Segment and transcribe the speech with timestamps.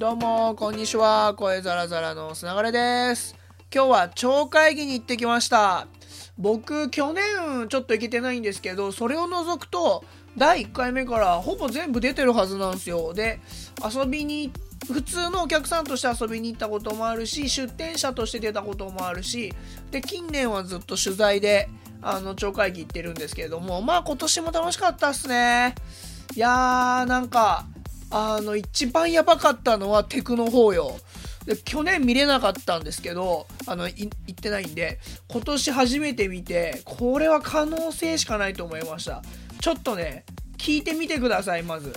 [0.00, 1.34] どうもこんにちは。
[1.34, 3.36] 声ザラザラのつながれです。
[3.70, 5.88] 今日は超会議に行ってきました。
[6.38, 10.02] 僕去年ちょっと行けてないんですけどそれを除くと
[10.38, 13.12] 第1回目からほぼ全部出てるはずなんですよ。
[13.12, 13.40] で
[13.84, 14.50] 遊びに
[14.90, 19.52] 普通のお客さんとして遊びに行ったこともあるし出店者として出たこともあるし
[19.90, 21.68] で近年はずっと取材で
[22.00, 25.74] あの超会議行ってるんですけれどもまあ今年も楽しかったっすね。
[26.34, 27.66] いやーなんか
[28.10, 30.96] あの一番やばかったのはテクの方よ
[31.64, 39.22] 去年見れなかったんですけどあの行ってないんで今年初めて見てこれは可能性しかないと思いました
[39.60, 40.24] ちょっとね
[40.58, 41.92] 聞いてみてくださいまず。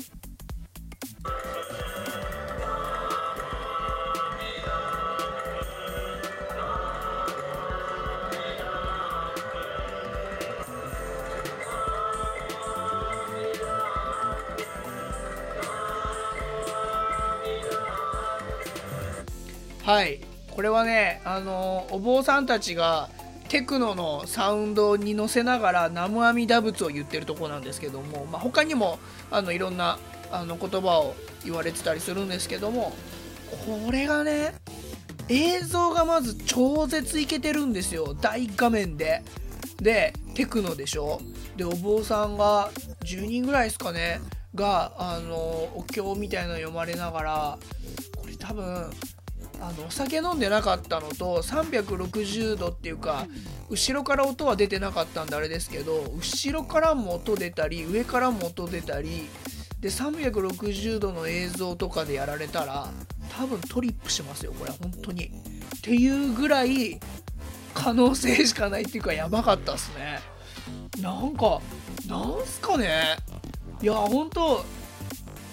[19.84, 20.20] はい。
[20.52, 23.10] これはねあのお坊さんたちが
[23.50, 30.00] テクノのサウンドに乗せながら南無阿弥陀仏を言ってるとこなんですけども、まあ、他にもあのいろんな
[30.32, 32.94] あの言葉を言われてたりするんですけども
[33.66, 34.56] これがね
[35.30, 38.14] 映像がまず超絶いけてるんですよ。
[38.14, 39.24] 大画面で。
[39.82, 41.20] でテクノでしょ。
[41.58, 42.72] でお坊さんが
[43.04, 44.22] 10人ぐらいですかね
[44.56, 47.58] があのお経みたいなの読まれながら
[48.18, 48.90] これ多分
[49.64, 53.26] あのお酒飲んでなかったのと360度っていうか
[53.70, 59.30] 後ろから音は出てなかったんであれですけど後ろからも音出たり上からも音出たり
[59.80, 62.90] で360度の映像とかでやられたら
[63.38, 65.26] 多分トリップしますよこれ本当に。
[65.26, 65.30] っ
[65.82, 67.00] ていうぐらい
[67.74, 70.20] 可能性しかないっていうかやばかったっすね。
[71.02, 71.62] なんか
[72.08, 73.18] なんすかね
[73.82, 74.64] いや本当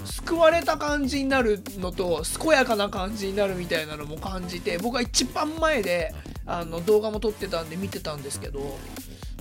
[0.04, 6.14] 救われた感じになるのと健やかな感じになるみたいなのも感じて僕は一番前で
[6.46, 8.78] あの動画も撮ってたんで見てたんですけど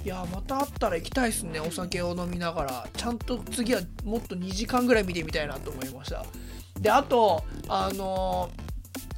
[0.03, 2.87] いやまた会ったら行きたいっすねお酒を飲みながら。
[2.95, 6.25] ちゃんと次はもっと2時間ぐらい見てみたいなと思いました。
[6.79, 8.49] であとあの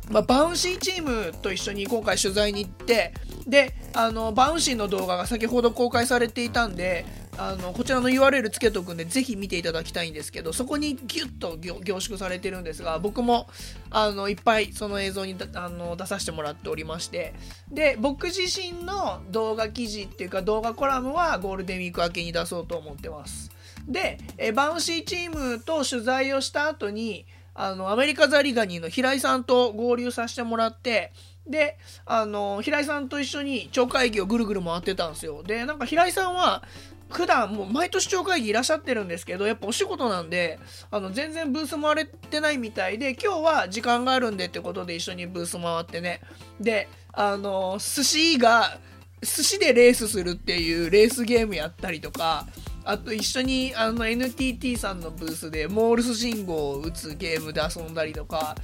[0.10, 3.14] まあ、バウンシーチームと一緒に今回取材に行って
[3.48, 7.06] であのバウンシーの動画が先ほど公開されていたんで
[7.38, 13.48] あのこちらの URL つけとくんでぜひ見ていただきたいんですけどそこにギュッと凝縮されてるんですが僕も
[13.90, 17.34] あのいっぱいその映像にあの出させてもらっておりまして
[17.72, 23.52] で僕自身の動画記事っていうか動画コラムはゴールデンウィーク明けに出そうと思ってます。
[23.88, 31.12] でえバウンシーチームと取材をした後にあのアメリカザリガニの平井さんと合流させてもらって
[31.48, 35.44] であの平井さんと一緒に超会議をぐるぐる回ってたんですよ。
[35.44, 36.64] でなんか平井さんは
[37.12, 46.22] 普段もう毎年超会議いらっしゃってるんですけどやっぱお仕事なんであの全然ブース回れてないみたいで今日は時間があるんでってことで一緒にブース回ってね。
[46.60, 48.78] であの寿司が
[49.22, 52.48] 寿司でレースするっていうレースゲームやったりとか
[52.84, 58.56] あと一緒にあの NTT さんのブースでモールス信号を打つゲームで遊んだりとか、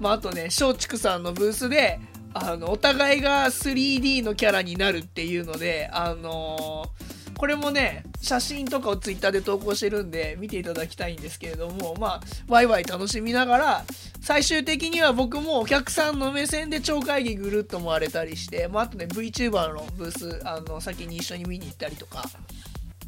[0.00, 2.00] まあ、あとね松竹さんのブースで
[2.32, 7.07] あのお互いが 3D のキャラになるっていうのであのー
[7.38, 13.84] これもね、写真とかを Twitter で投稿してるんで見ていただきたいんですけれども、まあ、ワイワイ楽しみながら、
[14.20, 22.28] 最終的には僕もお客さんの目線で超会議ぐるっと回れたりして、まあ、あとね、VTuber のブース、あの、先に一緒に見に行ったりとか、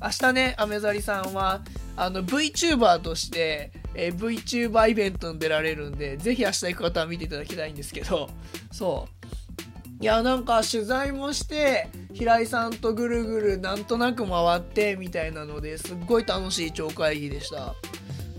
[0.00, 1.60] 明日ね、アメザリさんは、
[1.96, 8.30] あの、VTuber として、えー、VTuber イベントに出られるんで、ぜひ明日行く方は見ていただきたいんですけど、
[8.70, 9.19] そう。
[10.00, 17.74] いやなんか取材もして平井さんとぐるぐるなんとなく回ってみたいなのですっごい楽しい超会議でした。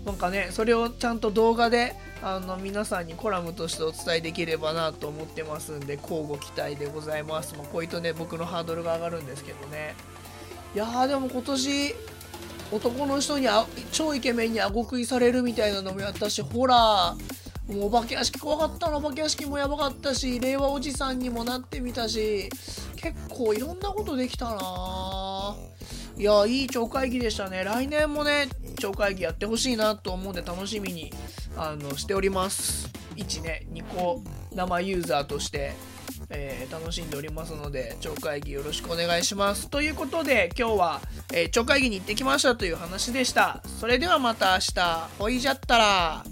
[0.04, 9.94] なんかねそれをちゃんと動画であの皆さんにコラムとしてお伝えできればなと思ってますんで交互期待でございます、まあ、こういうとね僕のハードルが上がるんですけどね。
[10.74, 11.94] いやーでも今年
[12.72, 17.41] 男の人にあ超イケメンにあご食いされるみたいなのもやったしホラー。
[17.72, 22.48] もうお化け屋敷怖かったなお化け屋敷もやばかったし令和おじさんにもなってみたし
[22.96, 25.56] 結構いろんなことできたな
[26.16, 28.48] いやいい超会議でしたね来年もね
[28.78, 31.12] 超会議やってほしいなと思うんで楽しみに
[31.56, 34.22] あのしております1ね2個
[34.54, 35.72] 生ユーザーとして
[36.34, 39.68] えー、楽しんでおりますので、超会議よろしくお願いします。
[39.68, 41.00] ということで、今日は、
[41.32, 43.62] えー、超会議に行ってきましたという話でした。
[43.80, 46.24] それではまた明日、ほいじゃったら。